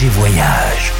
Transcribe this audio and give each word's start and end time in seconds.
FG 0.00 0.08
Voyage. 0.08 0.92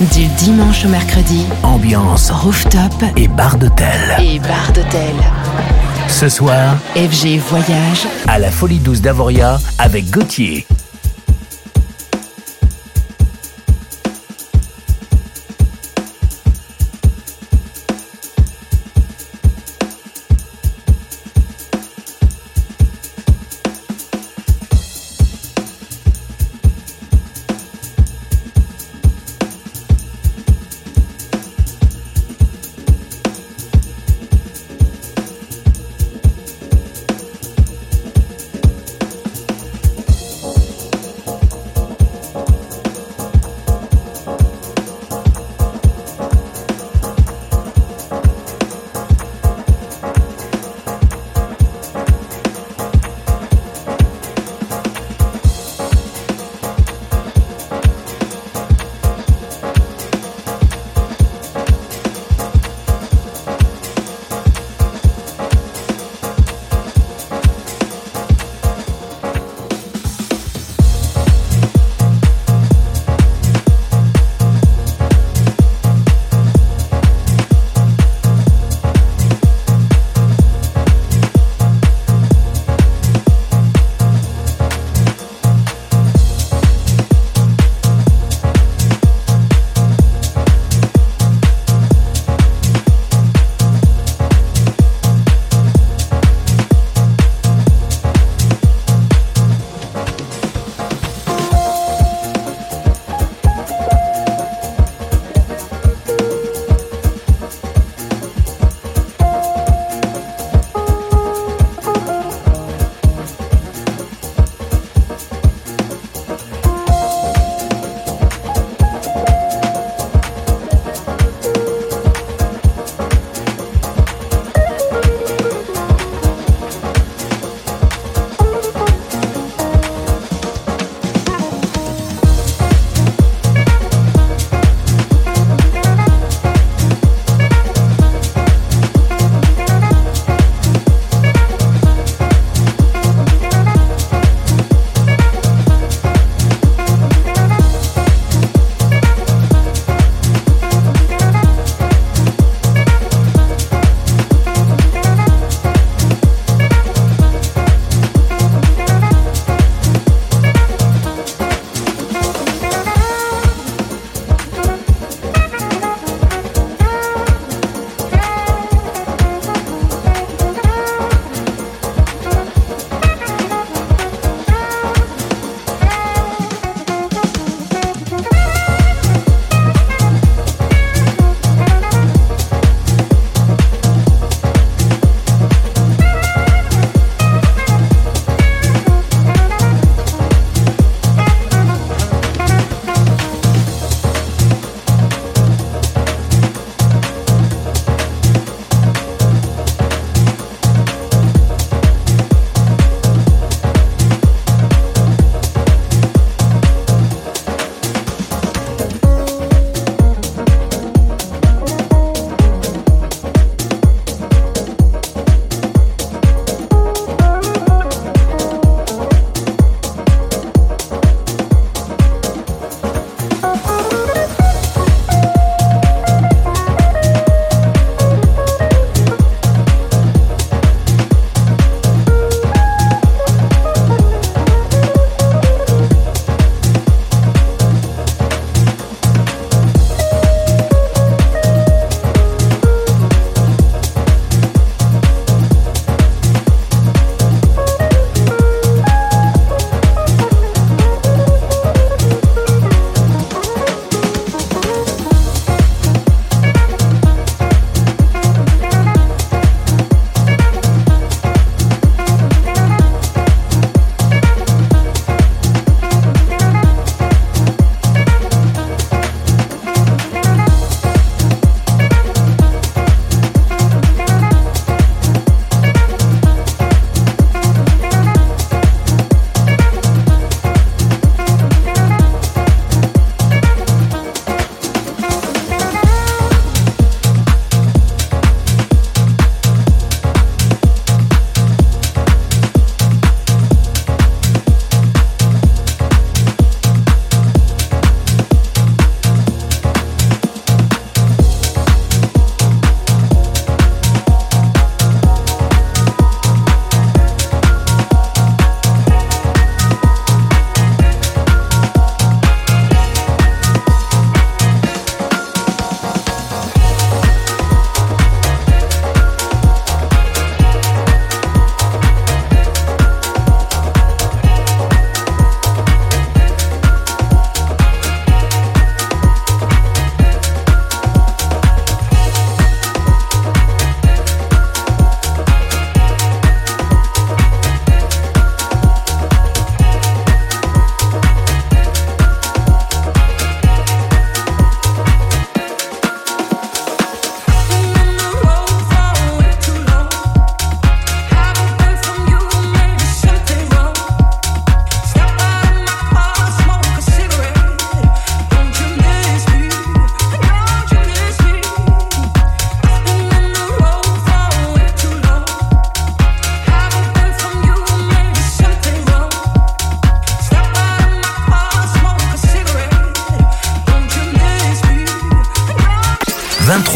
Du 0.00 0.26
dimanche 0.26 0.84
au 0.84 0.88
mercredi, 0.88 1.46
Ambiance 1.62 2.32
rooftop 2.32 2.92
et 3.16 3.28
bar 3.28 3.56
d'hôtel. 3.56 3.86
et 4.20 4.40
bar 4.40 4.72
d'hôtel. 4.72 5.14
Ce 6.08 6.28
soir, 6.28 6.76
FG 6.96 7.38
Voyage, 7.38 8.08
à 8.26 8.40
la 8.40 8.50
Folie 8.50 8.80
Douce 8.80 9.00
d'Avoria 9.00 9.60
avec 9.78 10.10
Gauthier. 10.10 10.66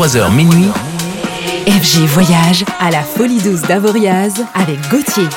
23h 0.04 0.34
minuit. 0.34 0.70
FG 1.66 2.04
Voyage 2.06 2.64
à 2.78 2.90
la 2.90 3.02
Folie 3.02 3.40
Douce 3.40 3.62
d'Avoriaz 3.62 4.34
avec 4.54 4.78
Gauthier. 4.90 5.28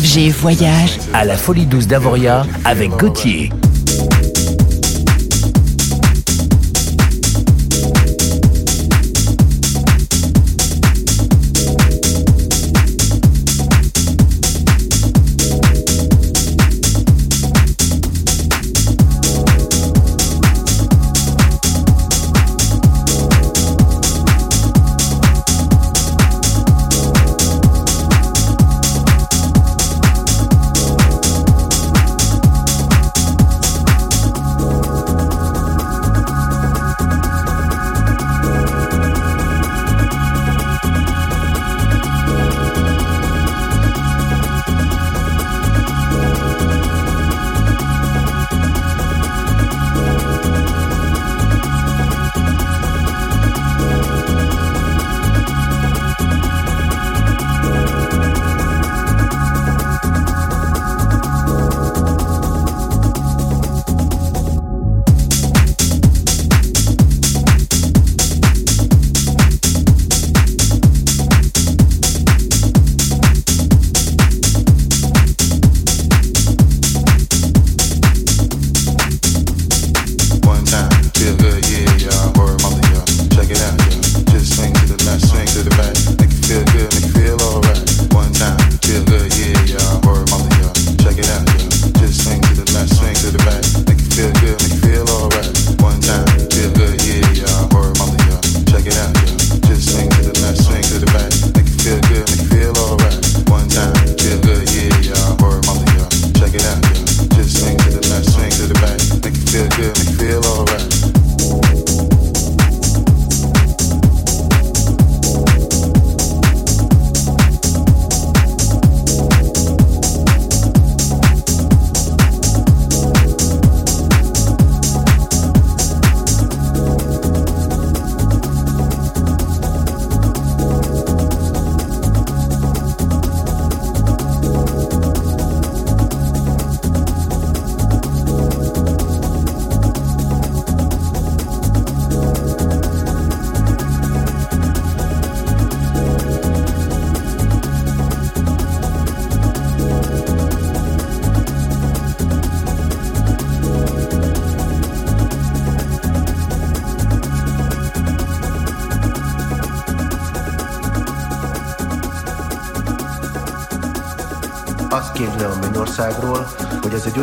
FG 0.00 0.30
Voyage 0.30 0.98
à 1.12 1.26
la 1.26 1.36
Folie 1.36 1.66
Douce 1.66 1.86
d'Avoria 1.86 2.46
avec 2.64 2.90
Gauthier. 2.92 3.50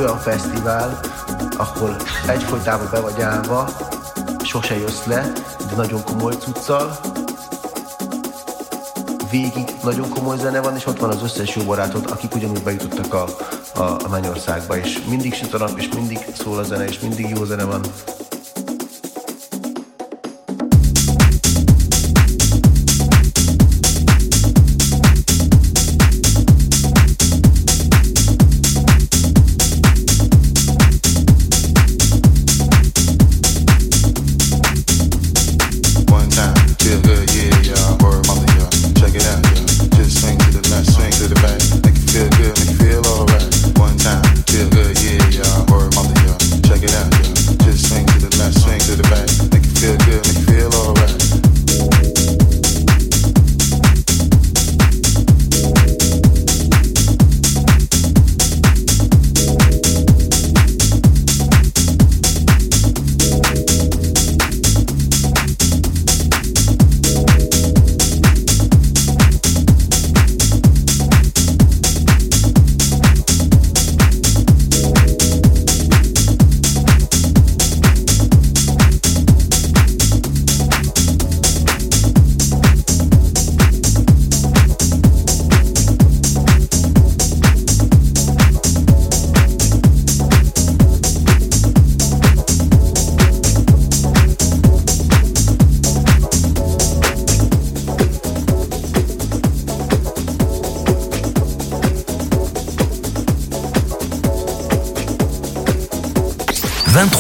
Fesztivál, 0.06 1.00
ahol 1.58 1.96
egyfolytában 2.27 2.88
be 2.92 3.00
vagy 3.00 3.22
állva, 3.22 3.70
sose 4.44 4.77
jössz 4.77 5.06
le, 5.06 5.32
de 5.70 5.75
nagyon 5.75 6.04
komoly 6.04 6.34
cuccal. 6.34 7.00
Végig 9.32 9.75
nagyon 9.84 10.10
komoly 10.10 10.38
zene 10.38 10.62
van, 10.62 10.75
és 10.75 10.86
ott 10.86 11.00
van 11.00 11.10
az 11.10 11.24
összes 11.24 11.56
jó 11.56 11.63
barátod, 11.63 12.10
akik 12.12 12.36
ugyanúgy 12.36 12.63
bejutottak 12.63 13.13
a, 13.13 13.25
a, 13.80 13.98
a 14.04 14.08
Mennyországba, 14.10 14.77
és 14.77 15.00
mindig 15.10 15.34
süt 15.34 15.54
a 15.54 15.58
nap, 15.58 15.77
és 15.77 15.89
mindig 15.96 16.20
szól 16.38 16.58
a 16.58 16.63
zene, 16.63 16.86
és 16.86 17.00
mindig 17.00 17.30
jó 17.30 17.44
zene 17.44 17.63
van. 17.63 17.82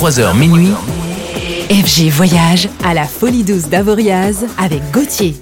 Minuit. 0.07 0.73
FG 1.69 2.09
Voyage 2.11 2.69
à 2.85 2.93
la 2.93 3.03
folie 3.03 3.43
douce 3.43 3.67
d'Avoriaz 3.67 4.45
avec 4.57 4.81
Gauthier. 4.93 5.35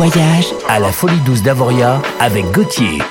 voyage 0.00 0.54
à 0.66 0.78
la 0.78 0.92
Folie 0.92 1.20
Douce 1.26 1.42
d'Avoria 1.42 2.00
avec 2.20 2.50
Gauthier. 2.52 3.02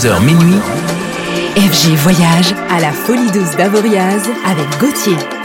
23h 0.00 0.24
minuit, 0.24 0.60
FG 1.56 1.94
Voyage 1.96 2.54
à 2.70 2.80
la 2.80 2.90
Folie 2.90 3.30
Douce 3.32 3.54
d'Avoriaz 3.56 4.22
avec 4.46 4.66
Gauthier. 4.78 5.39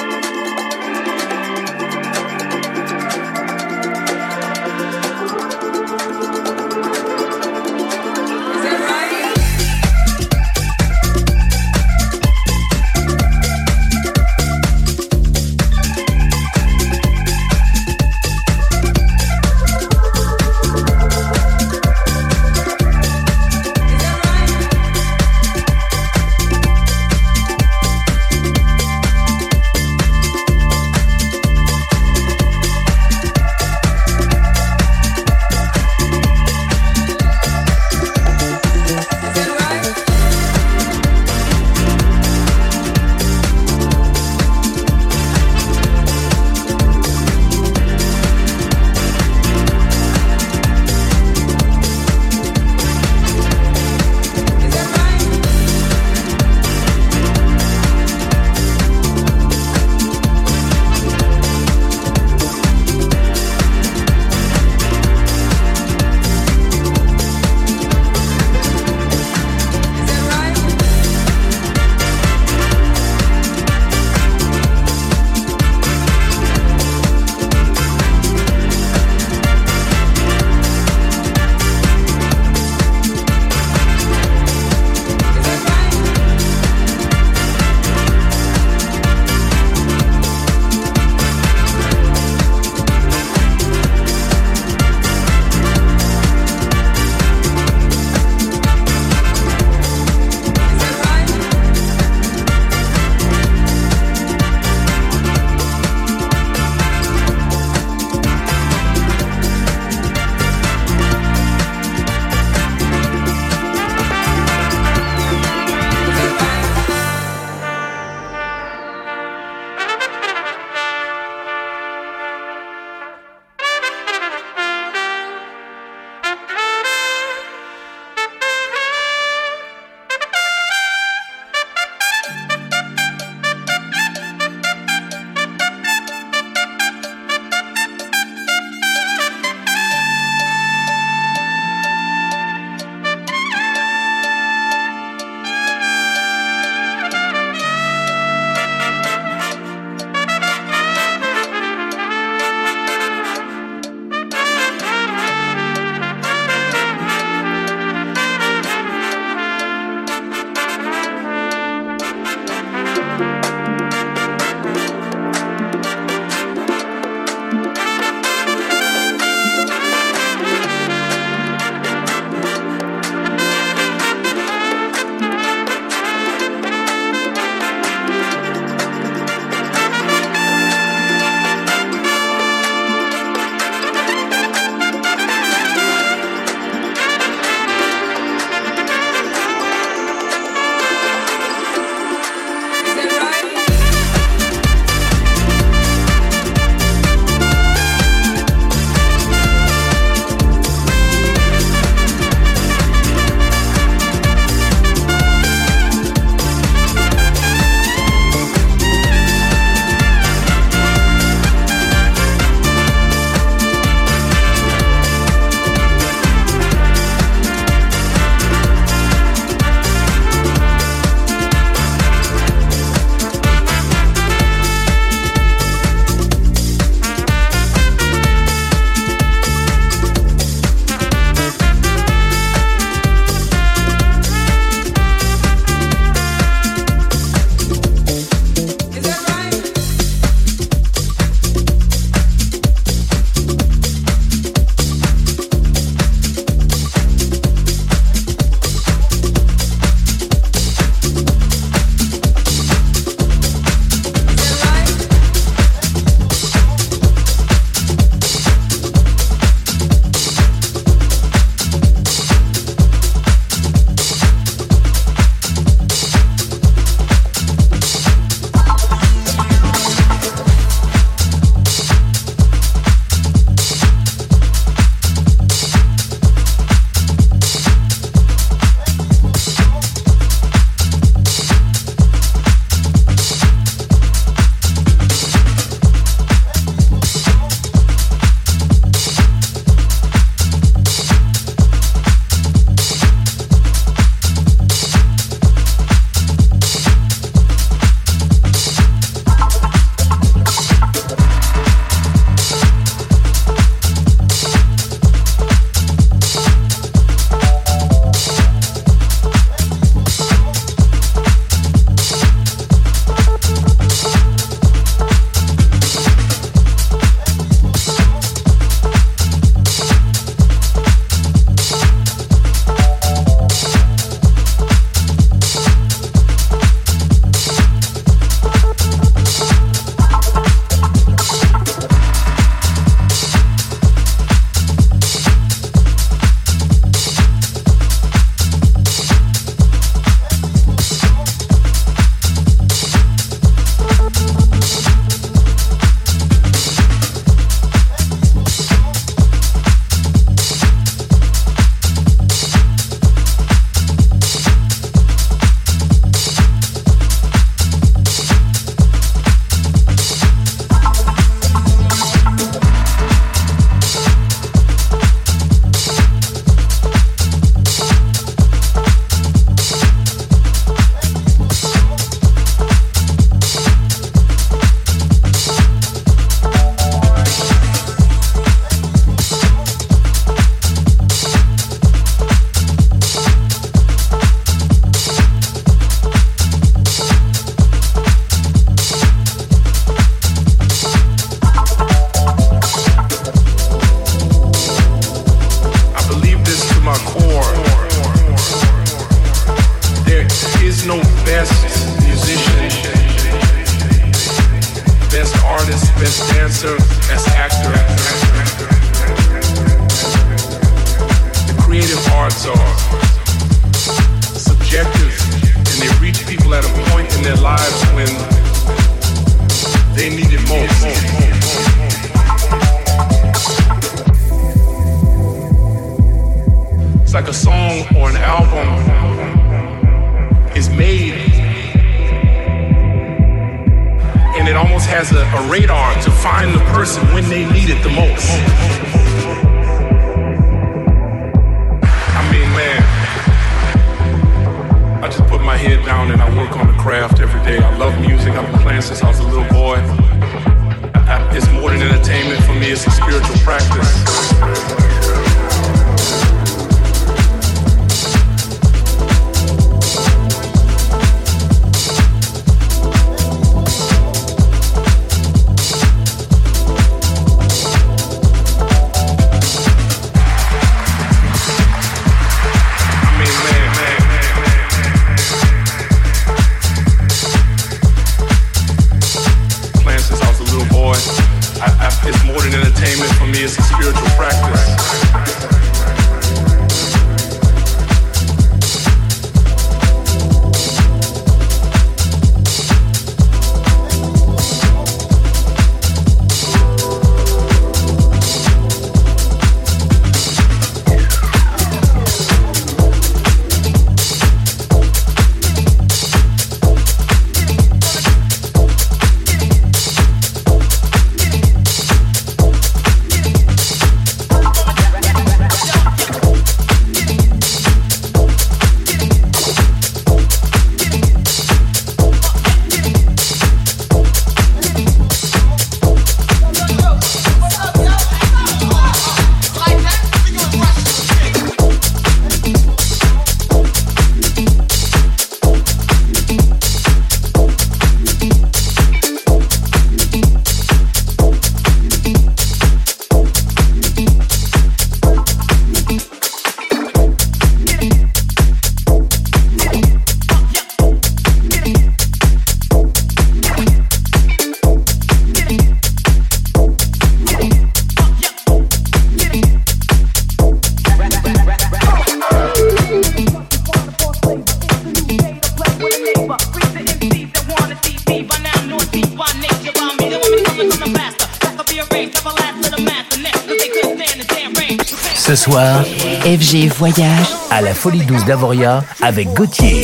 FG 576.46 576.68
Voyage 576.78 577.34
à 577.50 577.60
la 577.60 577.74
Folie 577.74 578.06
Douce 578.06 578.24
d'Avoria 578.26 578.84
avec 579.02 579.34
Gauthier. 579.34 579.82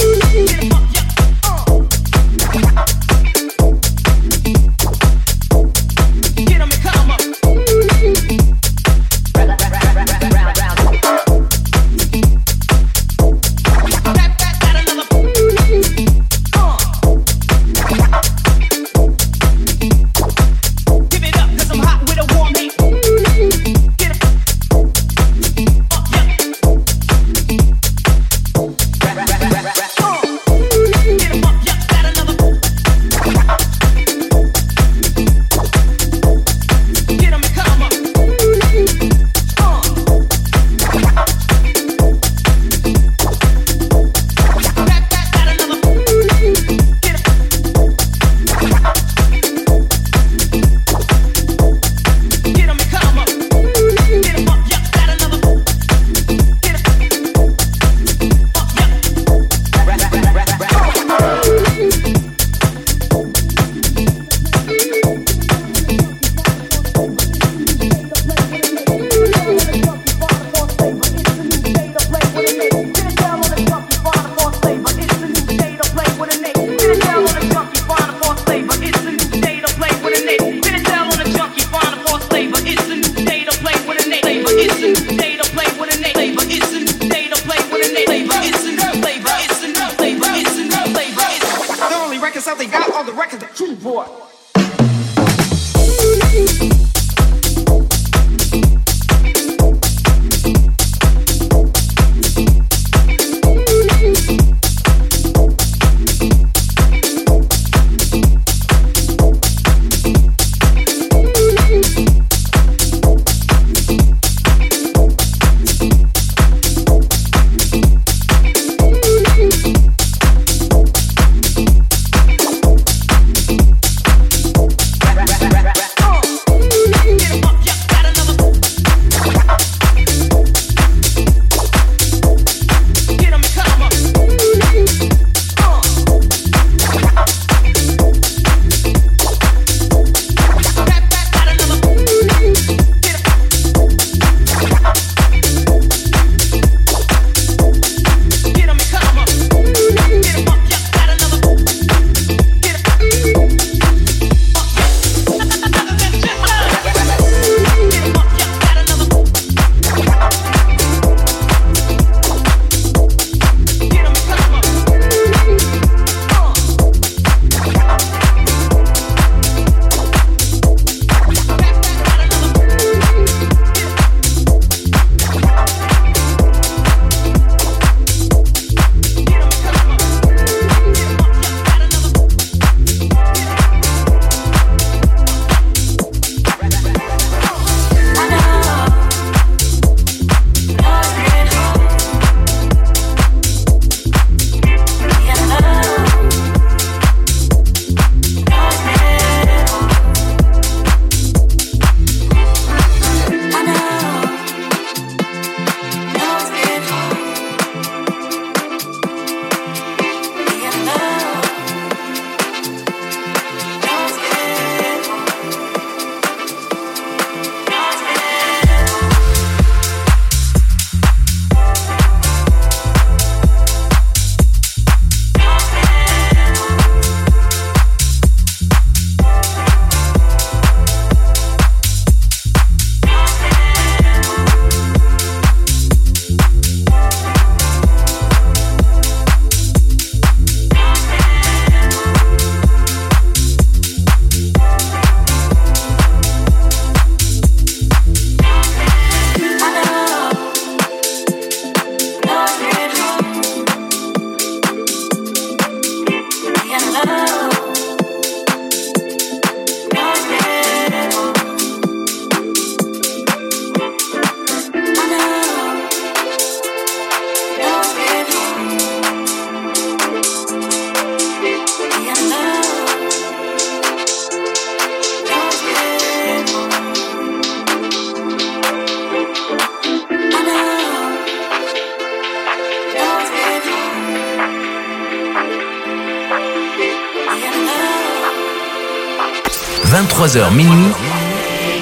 23h 290.32 290.56
minuit. 290.56 290.94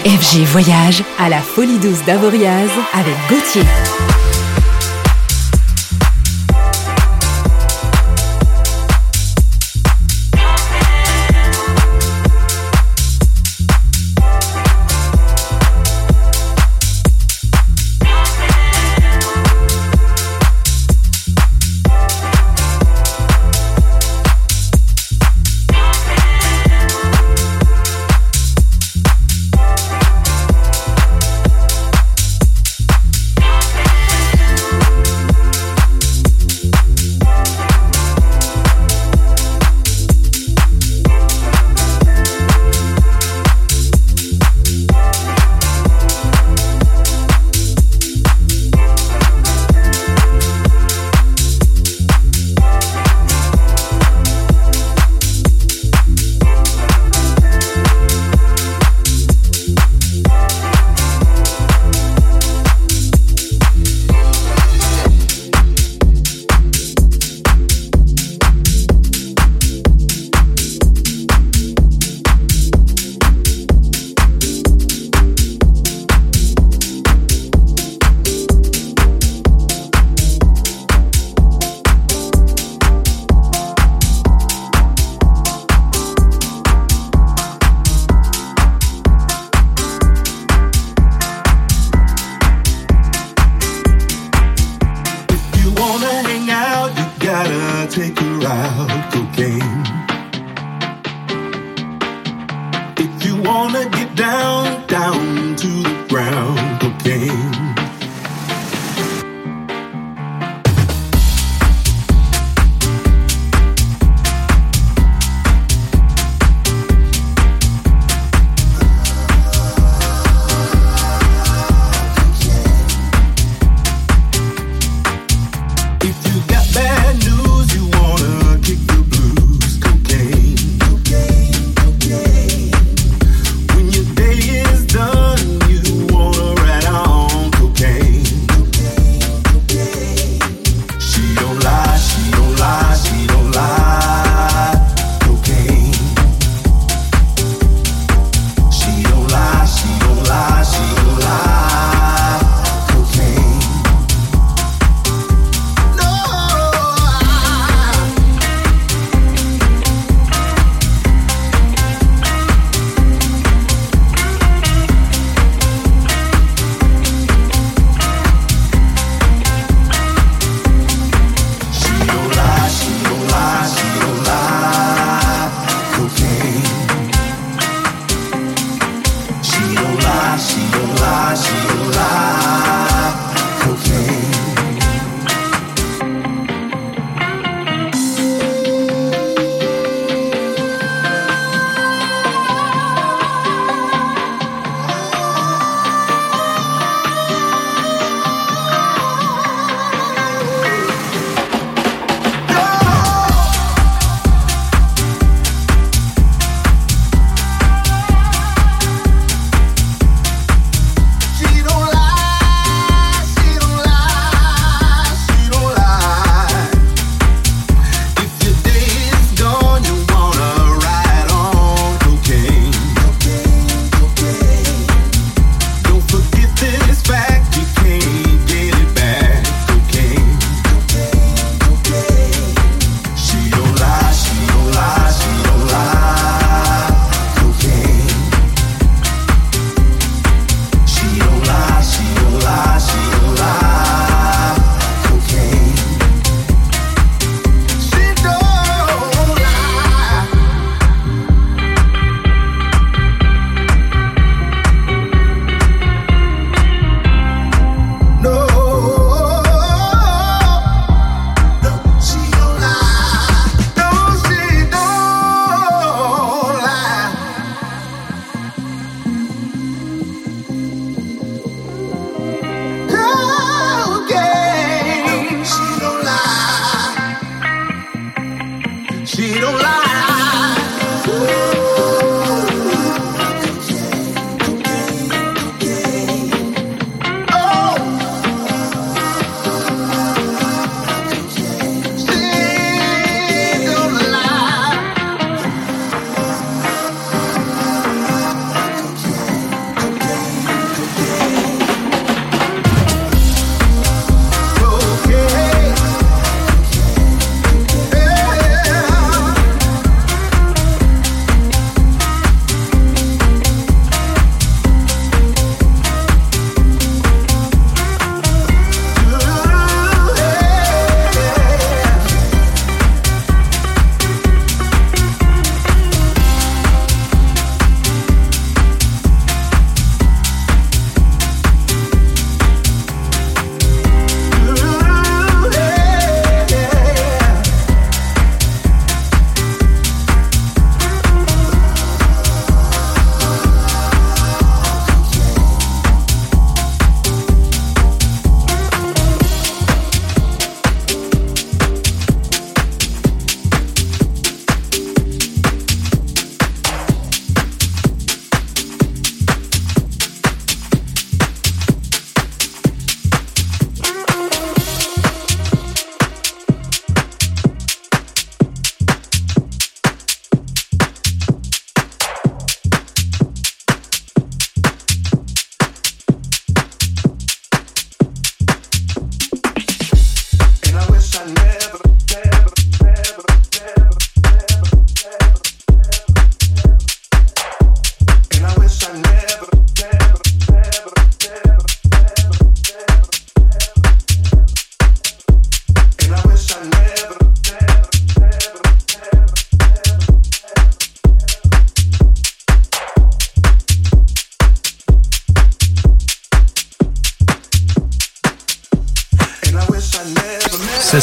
FG 0.06 0.44
Voyage 0.46 1.04
à 1.20 1.30
la 1.30 1.40
folie 1.40 1.78
douce 1.78 2.04
d'Avoriaz 2.04 2.72
avec 2.94 3.16
Gauthier. 3.30 3.62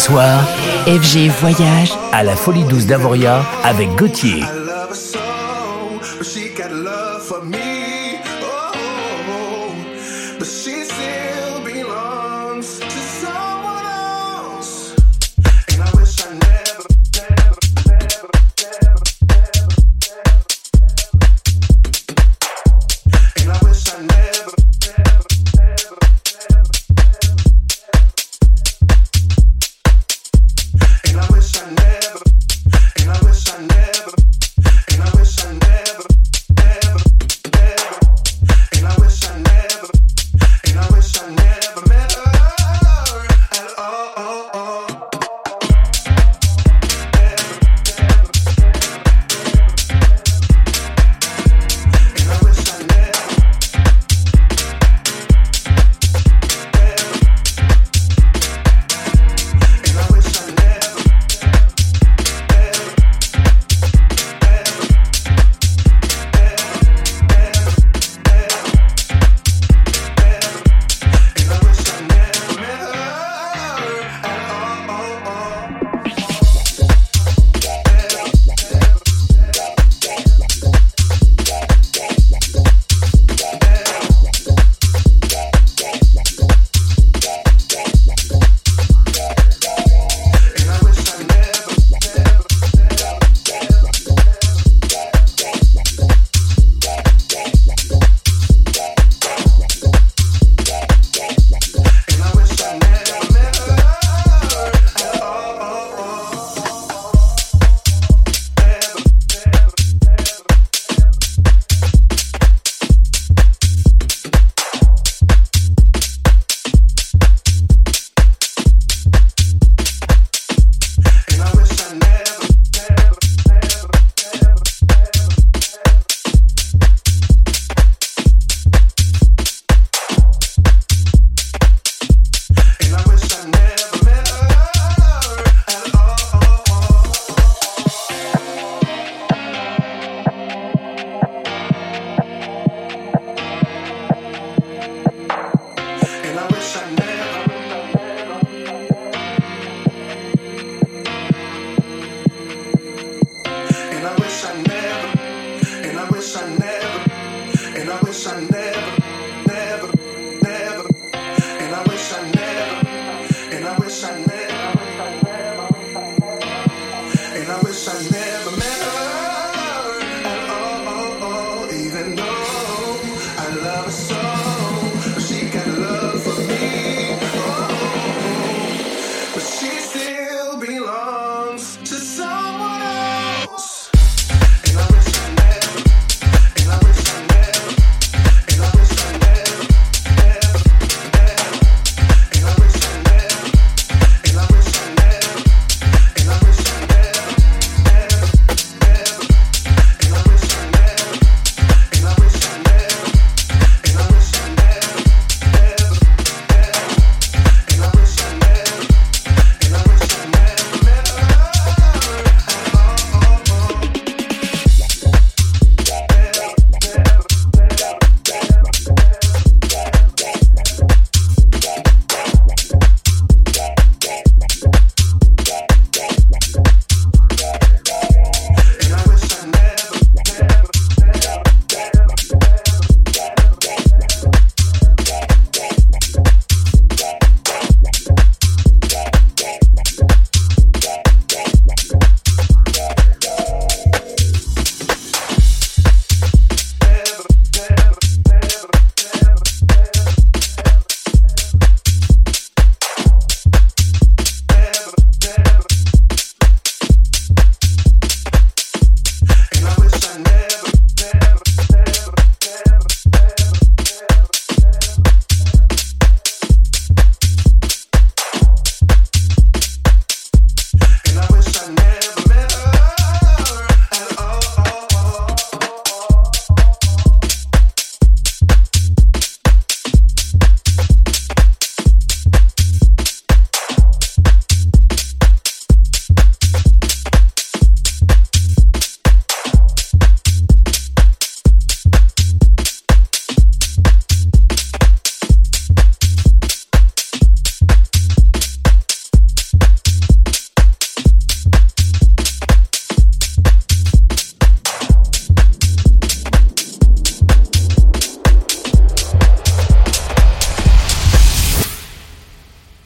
Soir, 0.07 0.47
FG 0.87 1.29
Voyage 1.41 1.93
à 2.13 2.23
la 2.23 2.37
Folie 2.37 2.63
Douce 2.65 2.87
d'Avoria 2.87 3.43
avec 3.65 3.89
Gauthier. 3.97 4.66